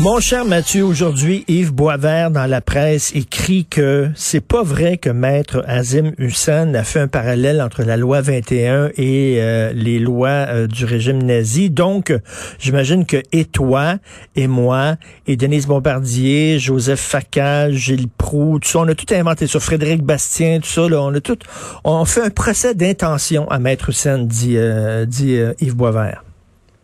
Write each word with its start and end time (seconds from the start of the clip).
Mon 0.00 0.20
cher 0.20 0.46
Mathieu, 0.46 0.84
aujourd'hui, 0.84 1.44
Yves 1.48 1.74
Boisvert 1.74 2.30
dans 2.30 2.46
la 2.46 2.62
presse 2.62 3.12
écrit 3.14 3.66
que 3.66 4.10
c'est 4.16 4.40
pas 4.40 4.62
vrai 4.62 4.96
que 4.96 5.10
Maître 5.10 5.62
Azim 5.68 6.12
Hussein 6.16 6.74
a 6.74 6.82
fait 6.82 6.98
un 6.98 7.08
parallèle 7.08 7.60
entre 7.60 7.82
la 7.82 7.98
loi 7.98 8.22
21 8.22 8.88
et 8.96 9.36
euh, 9.38 9.70
les 9.74 9.98
lois 9.98 10.46
euh, 10.48 10.66
du 10.66 10.86
régime 10.86 11.22
nazi. 11.22 11.68
Donc, 11.68 12.12
j'imagine 12.58 13.04
que 13.04 13.18
et 13.32 13.44
toi, 13.44 13.96
et 14.34 14.46
moi, 14.46 14.96
et 15.26 15.36
Denise 15.36 15.66
Bombardier, 15.66 16.58
Joseph 16.58 17.00
Facal, 17.00 17.74
Gilles 17.74 18.08
Proux, 18.08 18.60
tout 18.60 18.70
ça, 18.70 18.78
on 18.78 18.88
a 18.88 18.94
tout 18.94 19.14
inventé 19.14 19.46
sur 19.46 19.62
Frédéric 19.62 20.02
Bastien, 20.02 20.60
tout 20.60 20.70
ça, 20.70 20.88
là, 20.88 21.02
on 21.02 21.14
a 21.14 21.20
tout, 21.20 21.38
on 21.84 22.06
fait 22.06 22.22
un 22.22 22.30
procès 22.30 22.74
d'intention 22.74 23.48
à 23.50 23.58
Maître 23.58 23.90
Hussein, 23.90 24.20
dit, 24.20 24.56
euh, 24.56 25.04
dit 25.04 25.38
Yves 25.60 25.76
Boisvert. 25.76 26.24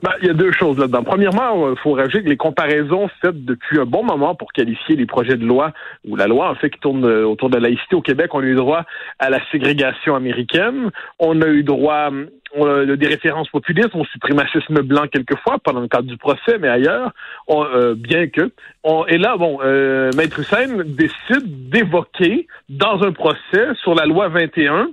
Ben, 0.02 0.12
il 0.22 0.28
y 0.28 0.30
a 0.30 0.34
deux 0.34 0.52
choses 0.52 0.78
là-dedans. 0.78 1.02
Premièrement, 1.02 1.70
il 1.70 1.78
faut 1.78 1.92
rajouter 1.92 2.22
que 2.22 2.28
les 2.28 2.36
comparaisons 2.36 3.08
faites 3.20 3.44
depuis 3.44 3.80
un 3.80 3.84
bon 3.84 4.04
moment 4.04 4.36
pour 4.36 4.52
qualifier 4.52 4.94
les 4.94 5.06
projets 5.06 5.36
de 5.36 5.44
loi, 5.44 5.72
ou 6.06 6.14
la 6.14 6.28
loi 6.28 6.50
en 6.50 6.54
fait 6.54 6.70
qui 6.70 6.78
tourne 6.78 7.04
euh, 7.04 7.26
autour 7.26 7.50
de 7.50 7.56
la 7.56 7.68
laïcité 7.68 7.96
au 7.96 8.02
Québec, 8.02 8.32
on 8.32 8.40
a 8.40 8.44
eu 8.44 8.54
droit 8.54 8.84
à 9.18 9.28
la 9.28 9.40
ségrégation 9.50 10.14
américaine, 10.14 10.90
on 11.18 11.40
a 11.42 11.48
eu 11.48 11.64
droit 11.64 12.10
on 12.54 12.66
a 12.66 12.96
des 12.96 13.06
références 13.06 13.48
populistes, 13.48 13.90
on 13.94 14.04
suprémacisme 14.04 14.80
blanc 14.82 15.06
quelquefois 15.10 15.58
pendant 15.62 15.80
le 15.80 15.88
cadre 15.88 16.08
du 16.08 16.16
procès, 16.16 16.58
mais 16.58 16.68
ailleurs, 16.68 17.12
on, 17.46 17.64
euh, 17.64 17.94
bien 17.94 18.28
que. 18.28 18.50
On, 18.84 19.04
et 19.06 19.18
là, 19.18 19.36
bon, 19.36 19.58
euh, 19.62 20.10
Maître 20.16 20.40
Hussein 20.40 20.82
décide 20.84 21.68
d'évoquer 21.68 22.46
dans 22.68 23.02
un 23.02 23.12
procès 23.12 23.74
sur 23.82 23.94
la 23.94 24.06
loi 24.06 24.28
21 24.28 24.90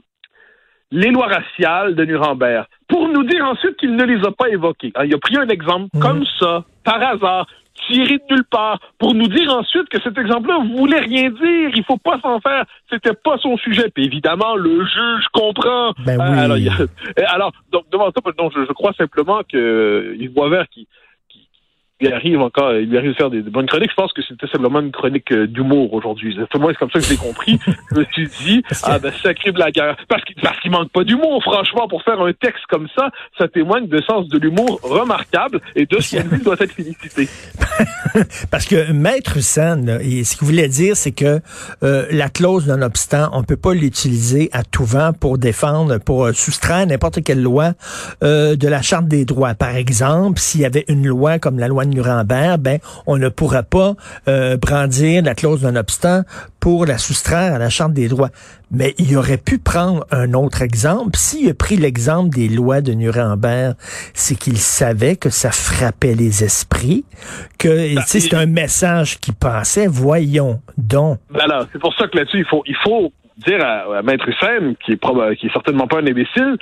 les 0.92 1.10
lois 1.10 1.28
raciales 1.28 1.96
de 1.96 2.06
Nuremberg, 2.06 2.66
pour 2.88 3.08
nous 3.08 3.24
dire 3.24 3.44
ensuite 3.46 3.78
qu'il 3.78 3.96
ne 3.96 4.04
les 4.04 4.26
a 4.26 4.32
pas 4.32 4.50
évoquées. 4.50 4.94
il 5.04 5.14
a 5.14 5.18
pris 5.18 5.38
un 5.38 5.48
exemple 5.48 5.90
mhm. 5.94 6.02
comme 6.02 6.26
ça, 6.40 6.64
par 6.84 7.02
hasard, 7.02 7.48
tiré 7.88 8.18
de 8.18 8.34
nulle 8.34 8.46
part, 8.46 8.80
pour 8.98 9.14
nous 9.14 9.28
dire 9.28 9.54
ensuite 9.54 9.90
que 9.90 10.02
cet 10.02 10.18
exemple-là 10.18 10.60
voulait 10.76 11.00
rien 11.00 11.30
dire, 11.30 11.70
il 11.76 11.84
faut 11.86 11.98
pas 11.98 12.20
s'en 12.22 12.40
faire, 12.40 12.66
c'était 12.90 13.14
pas 13.14 13.38
son 13.40 13.58
sujet. 13.58 13.90
Puis 13.94 14.06
évidemment, 14.06 14.56
le 14.56 14.86
juge 14.86 15.26
comprend. 15.34 15.94
Ben 16.06 16.52
oui. 16.52 16.70
alors, 17.28 17.52
donc, 17.72 17.84
devant 17.92 18.12
ça, 18.12 18.32
donc, 18.38 18.54
je, 18.56 18.66
je 18.66 18.74
crois 18.74 18.94
simplement 18.94 19.42
que 19.44 20.16
Yves 20.18 20.34
Boisvert, 20.34 20.68
qui, 20.70 20.88
il 22.02 22.12
arrive 22.12 22.42
encore, 22.42 22.74
il 22.74 22.90
lui 22.90 22.98
arrive 22.98 23.12
de 23.12 23.16
faire 23.16 23.30
des, 23.30 23.42
bonnes 23.42 23.68
chroniques. 23.68 23.92
Je 23.92 23.96
pense 23.96 24.12
que 24.12 24.22
c'était 24.22 24.48
simplement 24.48 24.82
une 24.82 24.92
chronique 24.92 25.32
euh, 25.32 25.48
d'humour 25.48 25.94
aujourd'hui. 25.94 26.36
Tout 26.50 26.60
le 26.60 26.68
c'est 26.68 26.78
comme 26.78 26.92
ça 26.92 27.00
que 27.00 27.06
je 27.06 27.12
l'ai 27.12 27.18
compris. 27.18 27.58
je 27.92 28.00
me 28.00 28.06
suis 28.12 28.28
dit, 28.44 28.64
ah 28.84 29.00
ben 29.00 29.14
sacré 29.24 29.52
blagueur. 29.54 29.96
Parce 30.10 30.24
qu'il 30.26 30.36
parce 30.42 30.60
qu'il 30.60 30.72
manque 30.72 30.92
pas 30.92 31.06
d'humour, 31.06 31.42
franchement, 31.42 31.88
pour 31.88 32.04
faire 32.04 32.20
un 32.20 32.34
texte 32.34 32.64
comme 32.70 32.88
ça, 32.98 33.12
ça 33.38 33.48
témoigne 33.48 33.88
de 33.88 34.02
sens 34.02 34.28
de 34.28 34.38
l'humour 34.38 34.82
remarquable 34.84 35.62
et 35.76 35.86
de 35.86 36.02
ce 36.02 36.18
qu'il 36.18 36.44
doit 36.44 36.58
être 36.60 36.74
félicité. 36.74 37.30
parce 38.52 38.66
que 38.66 38.92
Maître 38.92 39.40
Sen, 39.40 40.00
ce 40.00 40.38
qu'il 40.38 40.48
voulait 40.48 40.68
dire, 40.68 40.98
c'est 40.98 41.14
que 41.14 41.40
euh, 41.84 42.08
la 42.12 42.28
clause 42.28 42.66
d'un 42.66 42.82
obstant, 42.82 43.30
on 43.32 43.44
peut 43.44 43.56
pas 43.56 43.74
l'utiliser 43.74 44.50
à 44.52 44.64
tout 44.64 44.86
vent 44.86 45.12
pour 45.14 45.38
défendre, 45.38 46.00
pour 46.00 46.26
euh, 46.26 46.34
soustraire 46.34 46.86
n'importe 46.86 47.24
quelle 47.24 47.42
loi 47.42 47.72
de 48.22 48.68
la 48.68 48.82
Charte 48.82 49.08
des 49.08 49.24
droits. 49.24 49.54
Par 49.54 49.76
exemple, 49.76 50.40
s'il 50.40 50.62
y 50.62 50.66
avait 50.66 50.84
une 50.90 51.08
loi 51.08 51.40
comme 51.40 51.58
la 51.58 51.68
loi 51.68 51.85
Nuremberg, 51.86 52.60
ben, 52.60 52.80
on 53.08 53.18
ne 53.18 53.30
pourra 53.30 53.64
pas 53.64 53.94
euh, 54.28 54.58
brandir 54.58 55.24
la 55.24 55.36
clause 55.36 55.62
d'un 55.62 55.76
obstant 55.76 56.22
pour 56.60 56.86
la 56.86 56.98
soustraire 56.98 57.54
à 57.54 57.60
la 57.60 57.70
Charte 57.70 57.94
des 57.94 58.08
droits. 58.08 58.30
Mais 58.72 58.96
il 58.98 59.16
aurait 59.18 59.38
pu 59.38 59.60
prendre 59.60 60.06
un 60.12 60.34
autre 60.34 60.62
exemple. 60.62 61.12
S'il 61.16 61.50
a 61.50 61.54
pris 61.54 61.78
l'exemple 61.78 62.36
des 62.36 62.50
lois 62.50 62.82
de 62.82 62.94
Nuremberg, 62.94 63.76
c'est 64.14 64.36
qu'il 64.36 64.58
savait 64.58 65.16
que 65.16 65.30
ça 65.30 65.52
frappait 65.52 66.16
les 66.16 66.44
esprits, 66.44 67.06
que 67.60 67.96
ben, 67.96 68.04
c'est 68.06 68.34
un 68.34 68.48
message 68.48 69.20
qui 69.20 69.32
passait. 69.32 69.88
Voyons 69.88 70.62
donc. 70.78 71.20
Voilà, 71.30 71.68
c'est 71.72 71.80
pour 71.80 71.94
ça 71.96 72.08
que 72.08 72.18
là-dessus, 72.18 72.40
il 72.40 72.46
faut, 72.46 72.64
il 72.66 72.76
faut 72.84 73.14
dire 73.38 73.64
à, 73.64 74.02
Maître 74.02 74.28
Hussein, 74.28 74.74
qui 74.84 74.94
est, 74.94 75.36
qui 75.38 75.48
est 75.48 75.54
certainement 75.54 75.88
pas 75.88 76.00
un 76.00 76.08
imbécile, 76.08 76.58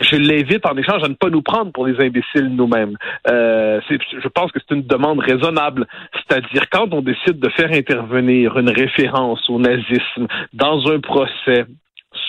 je 0.00 0.16
l'invite 0.16 0.64
en 0.66 0.76
échange 0.76 1.02
à 1.04 1.08
ne 1.08 1.14
pas 1.14 1.28
nous 1.28 1.42
prendre 1.42 1.72
pour 1.72 1.86
des 1.86 1.98
imbéciles 2.00 2.48
nous-mêmes. 2.48 2.96
Euh, 3.28 3.80
je 3.90 4.28
pense 4.28 4.50
que 4.52 4.58
c'est 4.60 4.74
une 4.74 4.86
demande 4.86 5.18
raisonnable. 5.18 5.86
C'est-à-dire 6.14 6.68
quand 6.70 6.92
on 6.94 7.02
décide 7.02 7.38
de 7.38 7.48
faire 7.50 7.70
intervenir 7.72 8.58
une 8.58 8.70
référence 8.70 9.48
au 9.50 9.58
nazisme 9.58 10.26
dans 10.52 10.90
un 10.90 11.00
procès 11.00 11.66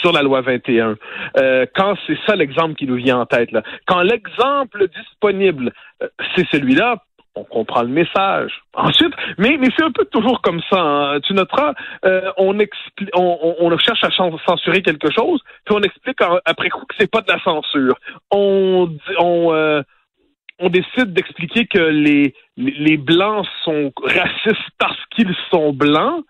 sur 0.02 0.12
la 0.12 0.22
loi 0.22 0.42
21, 0.42 0.96
euh, 1.38 1.66
quand 1.76 1.96
c'est 2.08 2.18
ça 2.26 2.36
l'exemple 2.36 2.76
qui 2.76 2.86
nous 2.86 2.96
vient 2.96 3.20
en 3.20 3.26
tête, 3.26 3.52
là, 3.52 3.64
quand 3.86 4.02
l'exemple 4.02 4.88
disponible, 4.88 5.72
euh, 6.02 6.08
c'est 6.36 6.48
celui-là, 6.52 7.04
on 7.36 7.44
comprend 7.44 7.82
le 7.82 7.90
message. 7.90 8.52
Ensuite, 8.74 9.14
mais, 9.38 9.58
mais 9.60 9.70
c'est 9.76 9.84
un 9.84 9.92
peu 9.92 10.06
toujours 10.06 10.42
comme 10.42 10.62
ça. 10.70 10.80
Hein. 10.80 11.20
Tu 11.22 11.34
noteras, 11.34 11.74
euh, 12.06 12.32
on, 12.38 12.58
on, 13.16 13.56
on, 13.60 13.78
cherche 13.78 14.04
à 14.04 14.10
censurer 14.12 14.82
quelque 14.82 15.12
chose, 15.12 15.42
puis 15.66 15.76
on 15.76 15.82
explique 15.82 16.20
après 16.46 16.70
coup 16.70 16.86
que 16.86 16.96
c'est 17.00 17.10
pas 17.10 17.22
de 17.22 17.32
la 17.32 17.40
censure. 17.44 17.96
On, 18.32 18.90
on, 19.20 19.54
euh, 19.54 19.82
on 20.60 20.70
décide 20.70 21.14
d'expliquer 21.14 21.66
que 21.66 21.80
les, 21.80 22.36
les 22.58 22.98
blancs 22.98 23.48
sont 23.64 23.92
racistes 24.04 24.70
parce 24.78 25.00
qu'ils 25.16 25.36
sont 25.52 25.74
blancs. 25.74 26.24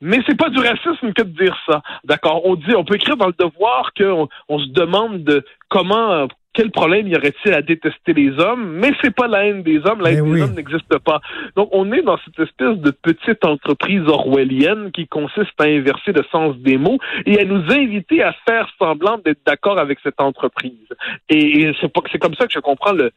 Mais 0.00 0.18
c'est 0.26 0.36
pas 0.36 0.50
du 0.50 0.58
racisme 0.58 1.12
que 1.14 1.22
de 1.22 1.44
dire 1.44 1.56
ça. 1.66 1.80
D'accord? 2.04 2.44
On 2.44 2.56
dit, 2.56 2.74
on 2.76 2.84
peut 2.84 2.96
écrire 2.96 3.16
dans 3.16 3.28
le 3.28 3.34
devoir 3.38 3.92
qu'on 3.96 4.28
on 4.48 4.58
se 4.58 4.68
demande 4.70 5.24
de 5.24 5.44
comment 5.70 6.28
quel 6.54 6.70
problème 6.70 7.08
y 7.08 7.16
aurait-il 7.16 7.52
à 7.52 7.62
détester 7.62 8.12
les 8.14 8.30
hommes, 8.38 8.78
mais 8.80 8.92
c'est 9.02 9.14
pas 9.14 9.26
la 9.26 9.44
haine 9.44 9.62
des 9.62 9.78
hommes, 9.84 10.00
la 10.00 10.12
haine 10.12 10.32
des 10.32 10.42
hommes 10.42 10.54
n'existe 10.54 10.98
pas. 10.98 11.20
Donc 11.56 11.68
on 11.72 11.92
est 11.92 12.02
dans 12.02 12.16
cette 12.24 12.38
espèce 12.38 12.78
de 12.78 12.90
petite 12.90 13.44
entreprise 13.44 14.02
orwellienne 14.06 14.90
qui 14.92 15.06
consiste 15.06 15.58
à 15.58 15.64
inverser 15.64 16.12
le 16.12 16.22
sens 16.30 16.56
des 16.58 16.78
mots 16.78 16.98
et 17.26 17.40
à 17.40 17.44
nous 17.44 17.62
inviter 17.70 18.22
à 18.22 18.32
faire 18.46 18.68
semblant 18.78 19.18
d'être 19.18 19.40
d'accord 19.44 19.78
avec 19.78 19.98
cette 20.02 20.20
entreprise. 20.20 20.88
Et, 21.28 21.62
et 21.62 21.76
c'est 21.80 22.18
comme 22.18 22.34
ça 22.34 22.46
que 22.46 22.52
je 22.52 22.60
comprends 22.60 22.92
le, 22.92 23.10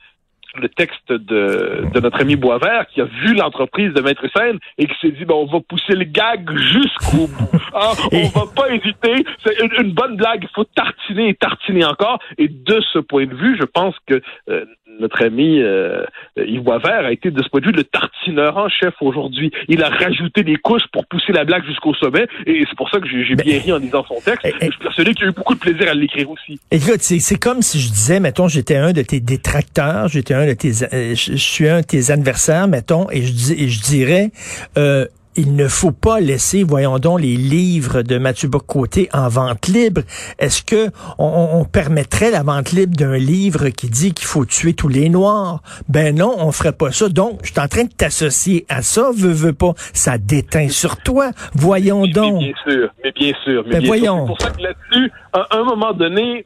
le 0.62 0.70
texte 0.70 1.12
de, 1.12 1.86
de 1.94 2.00
notre 2.00 2.22
ami 2.22 2.36
Boisvert 2.36 2.88
qui 2.88 3.02
a 3.02 3.06
vu 3.06 3.34
l'entreprise 3.34 3.94
de 3.94 4.02
Maître 4.02 4.28
Seine 4.36 4.60
et 4.78 4.88
qui 4.88 4.94
s'est 5.02 5.12
dit 5.12 5.26
ben, 5.26 5.36
on 5.36 5.46
va 5.46 5.60
pousser 5.60 5.94
le 5.94 6.06
gag 6.06 6.50
jusqu'au 6.58 7.28
bout. 7.28 7.60
Ah, 7.74 7.94
on 8.12 8.28
va 8.40 8.46
pas 8.56 8.70
hésiter. 8.70 9.26
C'est 9.46 9.60
une, 9.60 9.92
bonne 9.94 10.16
blague. 10.16 10.44
Il 10.44 10.50
faut 10.54 10.64
tartiner 10.64 11.30
et 11.30 11.34
tartiner 11.36 11.86
encore. 11.86 12.20
Et 12.38 12.48
de 12.48 12.82
ce 12.94 13.00
point 13.00 13.26
de 13.26 13.36
vue, 13.36 13.58
je 13.60 13.66
pense 13.66 13.96
que 14.06 14.22
euh, 14.50 14.66
notre 15.00 15.24
ami 15.24 15.62
euh, 15.62 16.04
Yves 16.38 16.62
Boisvert 16.62 17.06
a 17.06 17.12
été 17.12 17.32
de 17.32 17.42
ce 17.42 17.50
point 17.50 17.62
de 17.62 17.68
vue 17.68 17.72
le 17.72 17.84
tartineur 17.84 18.58
en 18.58 18.70
chef 18.70 18.94
aujourd'hui. 19.02 19.52
Il 19.68 19.84
a 19.84 19.90
rajouté 19.90 20.44
des 20.44 20.56
couches 20.56 20.88
pour 20.92 21.06
pousser 21.06 21.34
la 21.34 21.46
blague 21.46 21.66
jusqu'au 21.66 21.94
sommet 21.96 22.28
et 22.46 22.64
c'est 22.68 22.76
pour 22.76 22.90
ça 22.90 23.00
que 23.00 23.08
j'ai 23.08 23.36
bien 23.36 23.60
ri 23.60 23.72
en 23.72 23.78
lisant 23.78 24.04
son 24.08 24.20
texte. 24.24 24.46
Et, 24.46 24.54
je 24.62 24.72
suis 24.72 24.80
persuadé 24.80 25.14
qu'il 25.14 25.26
a 25.26 25.30
eu 25.30 25.34
beaucoup 25.34 25.56
de 25.56 25.60
plaisir 25.60 25.90
à 25.90 25.94
l'écrire 25.94 26.30
aussi. 26.30 26.60
Écoute, 26.72 27.02
c'est 27.02 27.40
comme 27.40 27.62
si 27.62 27.80
je 27.80 27.90
disais, 27.90 28.20
mettons, 28.20 28.48
j'étais 28.48 28.76
un 28.76 28.94
de 28.94 29.02
tes 29.02 29.20
détracteurs, 29.20 30.08
j'étais 30.08 30.34
un 30.34 30.46
de 30.46 30.54
tes, 30.54 30.72
euh, 30.94 31.16
je, 31.16 31.36
suis 31.36 31.68
un 31.68 31.82
de 31.82 31.86
tes 31.86 32.12
adversaires, 32.12 32.68
mettons, 32.68 33.10
et 33.12 33.24
je, 33.24 33.54
et 33.54 33.68
je 33.68 33.82
dirais, 33.82 34.32
euh, 34.78 35.06
il 35.38 35.56
ne 35.56 35.68
faut 35.68 35.92
pas 35.92 36.20
laisser, 36.20 36.64
voyons 36.64 36.98
donc, 36.98 37.22
les 37.22 37.36
livres 37.36 38.02
de 38.02 38.18
Mathieu 38.18 38.50
Bocoté 38.50 39.08
en 39.14 39.30
vente 39.30 39.68
libre. 39.68 40.02
Est-ce 40.40 40.64
que 40.64 40.90
on, 41.20 41.64
permettrait 41.66 42.32
la 42.32 42.44
vente 42.44 42.72
libre 42.72 42.96
d'un 42.98 43.18
livre 43.18 43.70
qui 43.70 43.90
dit 43.90 44.14
qu'il 44.14 44.26
faut 44.26 44.46
tuer 44.46 44.74
tous 44.74 44.88
les 44.88 45.10
Noirs? 45.10 45.62
Ben 45.90 46.16
non, 46.16 46.34
on 46.40 46.52
ferait 46.52 46.74
pas 46.74 46.92
ça. 46.92 47.08
Donc, 47.10 47.40
je 47.44 47.52
suis 47.52 47.60
en 47.60 47.68
train 47.68 47.84
de 47.84 47.94
t'associer 47.94 48.66
à 48.68 48.82
ça, 48.82 49.12
veux, 49.16 49.32
veux 49.32 49.54
pas. 49.54 49.74
Ça 49.94 50.18
déteint 50.18 50.70
sur 50.70 50.98
toi. 50.98 51.30
Voyons 51.54 52.08
donc. 52.08 52.40
bien 52.40 52.54
sûr, 52.68 52.90
mais 53.04 53.12
bien 53.12 53.34
sûr. 53.44 53.64
Mais 53.68 53.80
ben 53.80 53.86
voyons. 53.86 54.22
C'est 54.22 54.28
pour 54.28 54.42
ça 54.42 54.50
que 54.52 54.62
là-dessus, 54.62 55.12
à 55.34 55.48
un 55.52 55.64
moment 55.64 55.94
donné, 55.94 56.46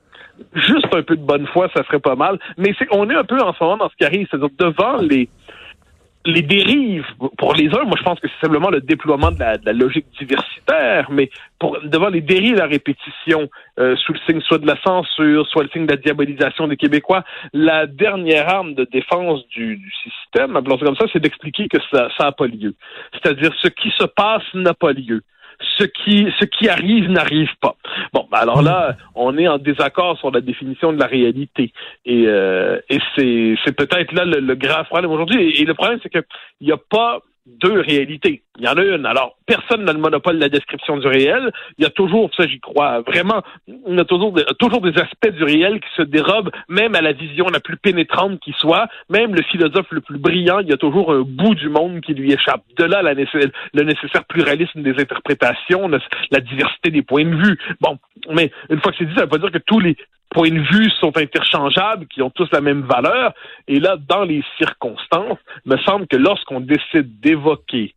juste 0.53 0.87
un 0.93 1.03
peu 1.03 1.15
de 1.15 1.23
bonne 1.23 1.47
foi, 1.47 1.69
ça 1.73 1.83
serait 1.85 1.99
pas 1.99 2.15
mal. 2.15 2.39
Mais 2.57 2.73
c'est, 2.77 2.87
on 2.91 3.09
est 3.09 3.15
un 3.15 3.23
peu 3.23 3.39
en 3.39 3.53
ce 3.53 3.63
moment 3.63 3.77
dans 3.77 3.89
ce 3.89 3.95
qui 3.95 4.05
arrive, 4.05 4.27
c'est-à-dire 4.29 4.49
devant 4.59 4.97
les 4.97 5.29
les 6.25 6.41
dérives, 6.41 7.05
pour 7.37 7.53
les 7.53 7.67
uns, 7.69 7.83
moi 7.83 7.95
je 7.97 8.03
pense 8.03 8.19
que 8.19 8.27
c'est 8.27 8.45
simplement 8.45 8.69
le 8.69 8.81
déploiement 8.81 9.31
de 9.31 9.39
la, 9.39 9.73
logique 9.73 10.05
diversitaire, 10.19 11.09
mais 11.09 11.29
pour 11.59 11.79
devant 11.83 12.09
les 12.09 12.21
dérives 12.21 12.59
à 12.59 12.67
répétition, 12.67 13.49
euh, 13.79 13.95
sous 13.97 14.13
le 14.13 14.19
signe 14.27 14.41
soit 14.41 14.59
de 14.59 14.67
la 14.67 14.79
censure, 14.83 15.47
soit 15.47 15.63
le 15.63 15.69
signe 15.69 15.85
de 15.85 15.91
la 15.91 15.97
diabolisation 15.97 16.67
des 16.67 16.77
Québécois, 16.77 17.23
la 17.53 17.87
dernière 17.87 18.49
arme 18.49 18.75
de 18.75 18.85
défense 18.85 19.47
du, 19.49 19.81
système, 20.03 20.55
appelons 20.55 20.77
ça 20.77 20.85
comme 20.85 20.95
ça, 20.95 21.05
c'est 21.11 21.19
d'expliquer 21.19 21.67
que 21.67 21.77
ça 21.91 22.07
n'a 22.19 22.31
pas 22.31 22.47
lieu. 22.47 22.75
C'est-à-dire 23.13 23.51
ce 23.59 23.67
qui 23.69 23.91
se 23.97 24.05
passe 24.05 24.43
n'a 24.53 24.73
pas 24.73 24.93
lieu 24.93 25.23
ce 25.77 25.83
qui 25.83 26.27
ce 26.39 26.45
qui 26.45 26.69
arrive 26.69 27.09
n'arrive 27.09 27.49
pas. 27.59 27.75
Bon, 28.13 28.27
ben 28.31 28.39
alors 28.39 28.61
là, 28.61 28.95
on 29.15 29.37
est 29.37 29.47
en 29.47 29.57
désaccord 29.57 30.17
sur 30.19 30.31
la 30.31 30.41
définition 30.41 30.93
de 30.93 30.99
la 30.99 31.07
réalité, 31.07 31.73
et, 32.05 32.23
euh, 32.27 32.79
et 32.89 32.99
c'est 33.15 33.55
c'est 33.63 33.75
peut-être 33.75 34.11
là 34.13 34.25
le, 34.25 34.39
le 34.39 34.55
grave 34.55 34.85
problème 34.87 35.11
aujourd'hui. 35.11 35.61
Et, 35.61 35.65
le 35.65 35.73
problème, 35.73 35.99
c'est 36.03 36.09
que 36.09 36.23
il 36.59 36.67
n'y 36.67 36.73
a 36.73 36.77
pas 36.77 37.19
deux 37.45 37.79
réalités. 37.79 38.43
Il 38.59 38.65
y 38.65 38.67
en 38.67 38.73
a 38.73 38.83
une. 38.83 39.05
Alors, 39.05 39.37
personne 39.45 39.85
n'a 39.85 39.93
le 39.93 39.99
monopole 39.99 40.35
de 40.35 40.41
la 40.41 40.49
description 40.49 40.97
du 40.97 41.07
réel. 41.07 41.51
Il 41.77 41.83
y 41.83 41.87
a 41.87 41.89
toujours, 41.89 42.29
ça 42.35 42.45
j'y 42.47 42.59
crois 42.59 43.01
vraiment, 43.01 43.41
il 43.67 43.95
y 43.95 43.99
a 43.99 44.05
toujours, 44.05 44.33
toujours 44.59 44.81
des 44.81 44.97
aspects 44.99 45.31
du 45.31 45.43
réel 45.43 45.79
qui 45.79 45.89
se 45.95 46.03
dérobent, 46.03 46.51
même 46.69 46.95
à 46.95 47.01
la 47.01 47.13
vision 47.13 47.47
la 47.47 47.59
plus 47.59 47.77
pénétrante 47.77 48.39
qui 48.41 48.53
soit. 48.57 48.87
Même 49.09 49.35
le 49.35 49.41
philosophe 49.43 49.87
le 49.91 50.01
plus 50.01 50.19
brillant, 50.19 50.59
il 50.59 50.69
y 50.69 50.73
a 50.73 50.77
toujours 50.77 51.11
un 51.11 51.21
bout 51.21 51.55
du 51.55 51.69
monde 51.69 52.01
qui 52.01 52.13
lui 52.13 52.31
échappe. 52.31 52.63
De 52.77 52.83
là, 52.83 53.01
la 53.01 53.13
le 53.13 53.83
nécessaire 53.83 54.25
pluralisme 54.25 54.81
des 54.81 54.91
interprétations, 54.91 55.89
la 56.31 56.39
diversité 56.39 56.91
des 56.91 57.01
points 57.01 57.25
de 57.25 57.35
vue. 57.35 57.57
Bon, 57.79 57.97
mais 58.31 58.51
une 58.69 58.79
fois 58.79 58.91
que 58.91 58.97
c'est 58.99 59.05
dit, 59.05 59.15
ça 59.15 59.21
veut 59.21 59.29
pas 59.29 59.37
dire 59.37 59.51
que 59.51 59.57
tous 59.59 59.79
les 59.79 59.95
points 60.33 60.49
de 60.49 60.59
vue 60.59 60.89
sont 60.99 61.15
interchangeables, 61.17 62.07
qui 62.07 62.21
ont 62.21 62.29
tous 62.29 62.49
la 62.51 62.61
même 62.61 62.81
valeur. 62.81 63.33
Et 63.67 63.79
là, 63.79 63.97
dans 63.97 64.23
les 64.23 64.43
circonstances, 64.57 65.39
me 65.65 65.77
semble 65.77 66.07
que 66.07 66.17
lorsqu'on 66.17 66.61
décide 66.61 67.19
d'évoquer 67.19 67.93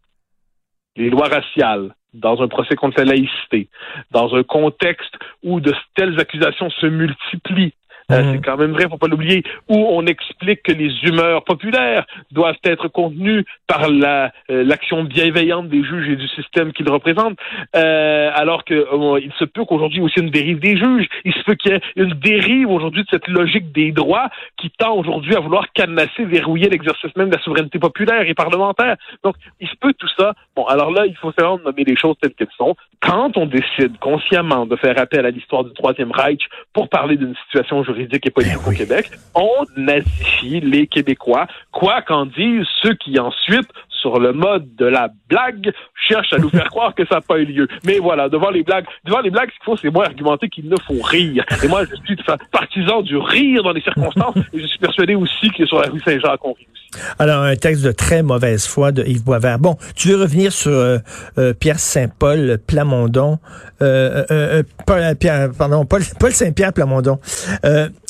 les 0.96 1.10
lois 1.10 1.28
raciales 1.28 1.94
dans 2.12 2.40
un 2.42 2.48
procès 2.48 2.76
contre 2.76 2.98
la 2.98 3.06
laïcité, 3.06 3.68
dans 4.10 4.34
un 4.34 4.44
contexte 4.44 5.14
où 5.42 5.60
de 5.60 5.74
telles 5.96 6.20
accusations 6.20 6.70
se 6.70 6.86
multiplient, 6.86 7.74
euh, 8.12 8.22
mhm. 8.22 8.32
c'est 8.32 8.44
quand 8.44 8.56
même 8.58 8.72
vrai, 8.72 8.88
faut 8.88 8.98
pas 8.98 9.08
l'oublier, 9.08 9.42
où 9.68 9.76
on 9.76 10.04
explique 10.06 10.62
que 10.62 10.72
les 10.72 10.92
humeurs 11.04 11.42
populaires 11.44 12.04
doivent 12.32 12.58
être 12.64 12.88
contenues 12.88 13.44
par 13.66 13.88
la 13.88 14.30
euh, 14.50 14.62
l'action 14.64 15.04
bienveillante 15.04 15.68
des 15.68 15.82
juges 15.82 16.08
et 16.10 16.16
du 16.16 16.28
système 16.28 16.72
qu'ils 16.72 16.90
représentent, 16.90 17.38
euh, 17.76 18.30
alors 18.34 18.64
que 18.64 18.74
il 19.20 19.32
se 19.38 19.44
peut 19.44 19.64
qu'aujourd'hui 19.64 20.00
aussi 20.00 20.20
une 20.20 20.30
dérive 20.30 20.58
des 20.60 20.76
juges, 20.76 21.06
il 21.24 21.32
se 21.32 21.42
peut 21.44 21.54
qu'il 21.54 21.72
y 21.72 21.74
ait 21.74 21.80
une 21.96 22.12
dérive 22.14 22.70
aujourd'hui 22.70 23.02
de 23.02 23.08
cette 23.10 23.28
logique 23.28 23.72
des 23.72 23.90
droits 23.92 24.28
qui 24.58 24.70
tend 24.70 24.94
aujourd'hui 24.94 25.34
à 25.34 25.40
vouloir 25.40 25.72
canasser, 25.72 26.24
verrouiller 26.24 26.68
l'exercice 26.68 27.14
même 27.16 27.30
de 27.30 27.36
la 27.36 27.42
souveraineté 27.42 27.78
populaire 27.78 28.28
et 28.28 28.34
parlementaire. 28.34 28.96
Donc, 29.22 29.36
il 29.60 29.68
se 29.68 29.76
peut 29.76 29.94
tout 29.94 30.08
ça. 30.18 30.34
Bon, 30.56 30.64
alors 30.64 30.90
là, 30.90 31.06
il 31.06 31.16
faut 31.16 31.32
savoir 31.32 31.58
nommer 31.58 31.84
les 31.84 31.96
choses 31.96 32.16
telles 32.20 32.34
qu'elles 32.34 32.48
sont. 32.56 32.76
Quand 33.00 33.36
on 33.36 33.46
décide 33.46 33.98
consciemment 33.98 34.66
de 34.66 34.76
faire 34.76 34.98
appel 34.98 35.24
à 35.24 35.30
l'histoire 35.30 35.64
du 35.64 35.72
Troisième 35.72 36.12
Reich 36.12 36.46
pour 36.72 36.88
parler 36.88 37.16
d'une 37.16 37.34
situation 37.46 37.82
juridique 37.82 37.93
et 37.98 38.30
politique 38.30 38.58
ben 38.64 38.72
au 38.72 38.76
Québec, 38.76 39.10
on 39.34 39.64
nazifie 39.76 40.60
les 40.60 40.86
Québécois, 40.86 41.46
quoi 41.72 42.02
qu'en 42.02 42.26
disent 42.26 42.66
ceux 42.82 42.94
qui 42.94 43.18
ensuite 43.18 43.68
sur 44.04 44.20
le 44.20 44.34
mode 44.34 44.76
de 44.76 44.84
la 44.84 45.08
blague, 45.30 45.72
cherchent 46.06 46.34
à 46.34 46.38
nous 46.38 46.50
faire 46.50 46.68
croire 46.68 46.94
que 46.94 47.06
ça 47.06 47.16
n'a 47.16 47.20
pas 47.22 47.38
eu 47.38 47.46
lieu. 47.46 47.66
Mais 47.84 47.98
voilà, 47.98 48.28
devant 48.28 48.50
les 48.50 48.62
blagues, 48.62 48.84
devant 49.06 49.20
les 49.20 49.30
blagues, 49.30 49.48
ce 49.48 49.54
qu'il 49.54 49.64
faut, 49.64 49.76
c'est 49.78 49.90
moi 49.90 50.04
argumenter 50.04 50.50
qu'il 50.50 50.68
ne 50.68 50.76
faut 50.76 51.00
rire. 51.02 51.42
Et 51.64 51.68
moi, 51.68 51.84
je 51.86 51.94
suis 52.04 52.16
partisan 52.52 53.00
du 53.00 53.16
rire 53.16 53.62
dans 53.62 53.72
les 53.72 53.80
circonstances, 53.80 54.36
et 54.52 54.58
je 54.58 54.66
suis 54.66 54.78
persuadé 54.78 55.14
aussi 55.14 55.48
que 55.50 55.64
sur 55.64 55.80
la 55.80 55.88
rue 55.88 56.00
Saint-Jacques, 56.00 56.44
on 56.44 56.52
rit 56.52 56.68
aussi. 56.70 56.83
Alors, 57.18 57.42
un 57.42 57.56
texte 57.56 57.82
de 57.82 57.92
très 57.92 58.22
mauvaise 58.22 58.66
foi 58.66 58.92
de 58.92 59.02
Yves 59.04 59.22
Boisvert. 59.22 59.58
Bon, 59.58 59.76
tu 59.94 60.08
veux 60.08 60.16
revenir 60.16 60.52
sur 60.52 60.72
euh, 60.72 60.98
euh, 61.38 61.52
Pierre 61.54 61.78
Saint-Paul 61.78 62.58
Plamondon, 62.66 63.38
euh, 63.82 64.24
euh, 64.30 65.14
Pierre, 65.14 65.50
pardon, 65.56 65.84
Paul, 65.84 66.02
Saint-Pierre 66.32 66.72
Plamondon. 66.72 67.18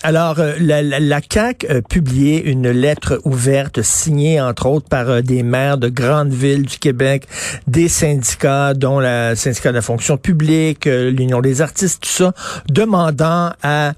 alors, 0.02 0.38
la, 0.60 0.82
la, 0.82 1.00
la, 1.00 1.20
CAQ 1.20 1.66
a 1.68 1.82
publié 1.82 2.44
une 2.50 2.70
lettre 2.70 3.20
ouverte 3.24 3.82
signée, 3.82 4.40
entre 4.40 4.66
autres, 4.66 4.88
par 4.88 5.22
des 5.22 5.42
maires 5.42 5.78
de 5.78 5.88
grandes 5.88 6.32
villes 6.32 6.66
du 6.66 6.78
Québec, 6.78 7.26
des 7.66 7.88
syndicats, 7.88 8.74
dont 8.74 9.00
la 9.00 9.34
syndicat 9.36 9.70
de 9.70 9.76
la 9.76 9.82
fonction 9.82 10.16
publique, 10.16 10.84
l'Union 10.84 11.40
des 11.40 11.62
artistes, 11.62 12.02
tout 12.02 12.10
ça, 12.10 12.32
demandant 12.68 13.52
à 13.62 13.92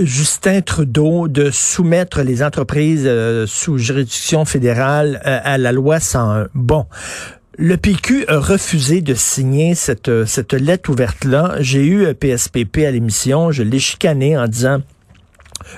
Justin 0.00 0.60
Trudeau 0.60 1.28
de 1.28 1.50
soumettre 1.50 2.22
les 2.22 2.42
entreprises 2.42 3.10
sous 3.46 3.78
juridiction 4.02 4.44
fédérale 4.44 5.22
euh, 5.26 5.38
à 5.44 5.58
la 5.58 5.72
loi 5.72 6.00
101. 6.00 6.48
Bon. 6.54 6.86
Le 7.58 7.76
PQ 7.76 8.24
a 8.28 8.38
refusé 8.38 9.02
de 9.02 9.14
signer 9.14 9.74
cette, 9.74 10.08
euh, 10.08 10.26
cette 10.26 10.54
lettre 10.54 10.90
ouverte-là. 10.90 11.56
J'ai 11.60 11.86
eu 11.86 12.14
PSPP 12.14 12.78
euh, 12.78 12.88
à 12.88 12.90
l'émission, 12.90 13.52
je 13.52 13.62
l'ai 13.62 13.78
chicané 13.78 14.36
en 14.36 14.48
disant 14.48 14.80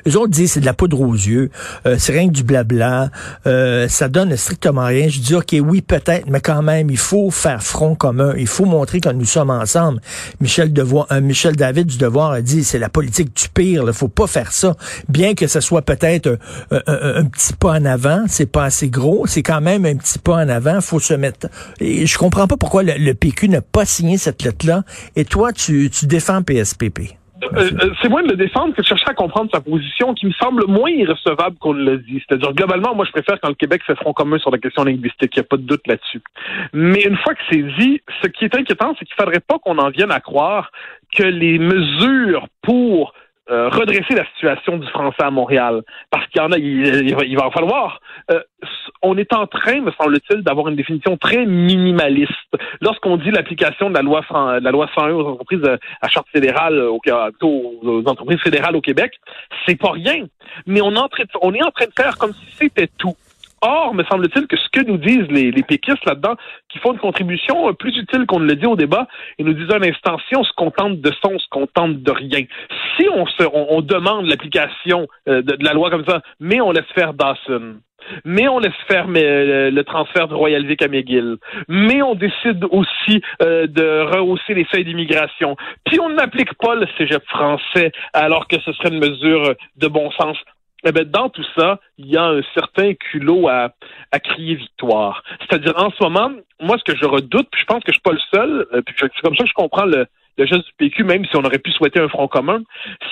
eux 0.09 0.17
autres 0.17 0.31
disent 0.31 0.53
c'est 0.53 0.61
de 0.61 0.67
la 0.67 0.75
poudre 0.75 1.01
aux 1.01 1.15
yeux, 1.15 1.51
euh, 1.87 1.97
c'est 1.99 2.13
rien 2.13 2.29
que 2.29 2.33
du 2.33 2.45
blabla, 2.45 3.11
euh, 3.47 3.89
ça 3.89 4.09
donne 4.09 4.37
strictement 4.37 4.85
rien. 4.85 5.09
Je 5.09 5.21
dis 5.21 5.35
ok 5.35 5.55
oui 5.61 5.83
peut-être, 5.83 6.29
mais 6.29 6.41
quand 6.41 6.63
même 6.63 6.91
il 6.91 6.99
faut 6.99 7.31
faire 7.31 7.63
front 7.63 7.95
commun, 7.95 8.35
il 8.37 8.47
faut 8.47 8.65
montrer 8.65 9.01
que 9.01 9.09
nous 9.11 9.25
sommes 9.25 9.51
ensemble. 9.51 10.01
Michel 10.41 10.73
Devoir, 10.73 11.07
euh, 11.13 11.21
Michel 11.21 11.57
David 11.57 11.87
du 11.87 11.99
Devoir 11.99 12.33
a 12.33 12.41
dit 12.41 12.65
c'est 12.65 12.79
la 12.79 12.89
politique 12.89 13.35
du 13.35 13.49
pire, 13.49 13.85
il 13.87 13.93
faut 13.93 14.09
pas 14.09 14.27
faire 14.27 14.53
ça. 14.53 14.77
Bien 15.09 15.35
que 15.35 15.47
ce 15.47 15.61
soit 15.61 15.83
peut-être 15.83 16.39
un, 16.71 17.25
petit 17.25 17.53
pas 17.53 17.73
en 17.73 17.85
avant, 17.85 18.25
c'est 18.29 18.47
pas 18.47 18.65
assez 18.65 18.89
gros, 18.89 19.27
c'est 19.27 19.43
quand 19.43 19.61
même 19.61 19.85
un 19.85 19.97
petit 19.97 20.19
pas 20.19 20.37
en 20.37 20.49
avant. 20.49 20.81
Faut 20.81 21.01
se 21.01 21.15
mettre. 21.15 21.49
Et 21.81 22.07
je 22.07 22.19
comprends 22.19 22.47
pas 22.47 22.57
pourquoi 22.57 22.83
le, 22.83 23.15
PQ 23.15 23.49
n'a 23.49 23.61
pas 23.61 23.85
signé 23.85 24.19
cette 24.19 24.43
lettre 24.43 24.67
là. 24.67 24.83
Et 25.17 25.25
toi 25.25 25.53
tu, 25.53 25.91
tu 25.91 26.07
défends 26.07 26.43
PSPP. 26.43 27.17
Euh, 27.53 27.71
euh, 27.83 27.91
c'est 28.01 28.09
moins 28.09 28.23
de 28.23 28.29
le 28.29 28.37
défendre 28.37 28.75
que 28.75 28.81
de 28.81 28.87
chercher 28.87 29.07
à 29.09 29.15
comprendre 29.15 29.51
sa 29.53 29.61
position 29.61 30.15
qui 30.15 30.27
me 30.27 30.33
semble 30.33 30.67
moins 30.67 30.91
irrecevable 30.91 31.57
qu'on 31.59 31.73
le 31.73 31.99
dit. 31.99 32.23
C'est-à-dire, 32.27 32.53
globalement, 32.53 32.95
moi, 32.95 33.05
je 33.05 33.13
préfère 33.13 33.41
quand 33.41 33.49
le 33.49 33.55
Québec 33.55 33.83
fait 33.87 33.95
front 33.97 34.13
commun 34.13 34.39
sur 34.39 34.51
la 34.51 34.59
question 34.59 34.85
linguistique. 34.85 35.33
Il 35.37 35.41
n'y 35.41 35.41
a 35.41 35.49
pas 35.49 35.57
de 35.57 35.63
doute 35.63 35.87
là-dessus. 35.87 36.23
Mais 36.73 37.03
une 37.03 37.17
fois 37.17 37.35
que 37.35 37.41
c'est 37.51 37.63
dit, 37.79 38.01
ce 38.23 38.29
qui 38.29 38.45
est 38.45 38.55
inquiétant, 38.55 38.95
c'est 38.99 39.05
qu'il 39.05 39.15
ne 39.19 39.25
faudrait 39.25 39.41
pas 39.41 39.59
qu'on 39.59 39.79
en 39.79 39.91
vienne 39.91 40.11
à 40.11 40.21
croire 40.21 40.71
que 41.15 41.23
les 41.23 41.59
mesures 41.59 42.47
pour 42.63 43.15
euh, 43.51 43.69
redresser 43.69 44.15
la 44.15 44.25
situation 44.33 44.79
du 44.79 44.87
français 44.89 45.23
à 45.23 45.31
Montréal. 45.31 45.83
Parce 46.11 46.27
qu'il 46.29 46.41
y 46.41 46.45
en 46.45 46.53
a, 46.53 46.59
il, 46.59 47.37
va 47.37 47.47
en 47.47 47.51
falloir. 47.51 48.01
Euh, 48.31 48.41
on 49.03 49.19
est 49.19 49.33
en 49.35 49.47
train, 49.47 49.83
me 49.83 49.93
semble-t-il, 49.93 50.43
d'avoir 50.43 50.69
une 50.69 50.77
définition 50.77 51.17
très 51.19 51.45
minimaliste. 51.45 52.33
Lorsqu'on 52.81 53.19
dit 53.19 53.31
l'application 53.31 53.91
de 53.91 53.95
la 53.95 54.03
loi 54.03 54.21
de 54.21 54.65
la 54.65 54.71
loi 54.71 54.89
101 54.95 55.11
aux 55.13 55.29
entreprises 55.29 55.65
euh, 55.65 55.77
à 56.01 56.09
charte 56.09 56.27
fédérale, 56.33 56.79
aux, 56.81 57.01
aux 57.43 58.09
entreprises 58.09 58.41
fédérales 58.41 58.77
au 58.77 58.81
Québec, 58.81 59.13
c'est 59.67 59.79
pas 59.79 59.91
rien. 59.91 60.25
Mais 60.67 60.81
on 60.81 60.95
est 60.95 60.99
en 60.99 61.09
train 61.09 61.25
de 61.25 61.93
faire 61.95 62.17
comme 62.17 62.33
si 62.33 62.47
c'était 62.57 62.89
tout. 62.99 63.15
Or, 63.67 63.95
me 63.95 64.05
semble-t-il 64.05 64.47
que 64.47 64.59
ce 64.59 64.69
que 64.69 64.85
nous 64.87 64.99
disent 64.99 65.27
les, 65.31 65.51
les 65.51 65.63
péquistes 65.63 66.05
là-dedans, 66.05 66.37
qui 66.69 66.79
font 66.81 66.93
une 66.93 66.99
contribution 66.99 67.67
euh, 67.67 67.73
plus 67.73 67.97
utile 67.97 68.27
qu'on 68.27 68.41
ne 68.41 68.47
le 68.47 68.57
dit 68.57 68.67
au 68.67 68.77
débat, 68.77 69.09
ils 69.39 69.47
nous 69.47 69.55
disent 69.55 69.73
un 69.73 69.83
instant, 69.83 70.19
si 70.29 70.37
on 70.37 70.45
se 70.45 70.53
contente 70.53 71.01
de 71.01 71.11
ça, 71.11 71.31
on 71.33 71.39
se 71.39 71.49
contente 71.49 72.03
de 72.03 72.11
rien. 72.11 72.45
Si 72.99 73.09
on, 73.09 73.25
se, 73.27 73.43
on, 73.51 73.81
demande 73.81 74.27
l'application 74.27 75.07
euh, 75.31 75.41
de, 75.41 75.57
la 75.65 75.73
loi 75.73 75.89
comme 75.89 76.05
ça, 76.05 76.21
mais 76.41 76.61
on 76.61 76.73
laisse 76.73 76.85
faire 76.95 77.15
Dawson, 77.15 77.77
mais 78.27 78.49
on 78.49 78.59
laisse 78.59 78.73
faire 78.87 79.07
euh, 79.09 79.71
le 79.71 79.85
transfert 79.85 80.29
de 80.29 80.35
Royal 80.35 80.67
Vic 80.67 80.83
à 80.83 80.89
McGill, 80.89 81.39
mais 81.67 82.03
on 82.03 82.15
décide 82.15 82.67
aussi 82.71 83.23
de 83.41 84.15
rehausser 84.15 84.53
les 84.53 84.67
seuils 84.71 84.85
d'immigration, 84.85 85.57
puis 85.87 85.99
on 86.01 86.11
n'applique 86.11 86.53
pas 86.55 86.75
le 86.75 86.87
cégep 86.99 87.25
français 87.29 87.93
alors 88.13 88.47
que 88.47 88.61
ce 88.61 88.73
serait 88.75 88.91
une 88.91 89.01
mesure 89.01 89.55
de 89.77 89.89
bon 89.89 90.11
sens. 90.11 90.37
Eh 90.87 90.93
bien, 90.93 91.05
dans 91.05 91.31
tout 91.31 91.45
ça, 91.57 91.81
il 91.99 92.07
y 92.07 92.17
a 92.17 92.25
un 92.25 92.43
certain 92.53 92.95
culot 92.95 93.49
à, 93.49 93.71
à 94.13 94.21
crier 94.21 94.55
victoire. 94.57 95.23
C'est-à-dire, 95.41 95.75
en 95.77 95.91
ce 95.91 96.03
moment, 96.03 96.31
moi, 96.61 96.77
ce 96.79 96.85
que 96.85 96.99
je 96.99 97.07
redoute, 97.07 97.49
puis 97.51 97.61
je 97.61 97.67
pense 97.67 97.83
que 97.83 97.91
je 97.91 97.95
suis 97.95 98.03
pas 98.03 98.13
le 98.13 98.19
seul, 98.33 98.67
euh, 98.73 98.83
puis 98.83 98.95
c'est 98.99 99.23
comme 99.23 99.37
ça 99.37 99.45
que 99.45 99.49
je 99.49 99.55
comprends 99.55 99.87
le, 99.87 100.07
le 100.37 100.47
geste 100.47 100.65
du 100.67 100.73
PQ, 100.79 101.05
même 101.05 101.25
si 101.27 101.37
on 101.37 101.45
aurait 101.45 101.59
pu 101.59 101.71
souhaiter 101.73 102.01
un 102.01 102.09
front 102.09 102.29
commun, 102.29 102.63